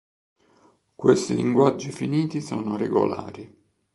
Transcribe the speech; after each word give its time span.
Questi 0.95 1.35
linguaggi 1.35 1.91
finiti 1.91 2.41
sono 2.41 2.75
regolari. 2.75 3.55